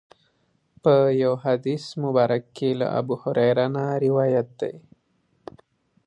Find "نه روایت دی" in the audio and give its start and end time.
3.75-4.73